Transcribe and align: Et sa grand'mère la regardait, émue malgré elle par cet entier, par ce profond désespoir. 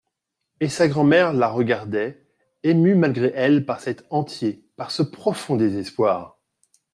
Et 0.61 0.67
sa 0.67 0.87
grand'mère 0.87 1.31
la 1.31 1.47
regardait, 1.49 2.25
émue 2.63 2.95
malgré 2.95 3.31
elle 3.35 3.67
par 3.67 3.81
cet 3.81 4.03
entier, 4.09 4.65
par 4.75 4.89
ce 4.89 5.03
profond 5.03 5.55
désespoir. 5.57 6.39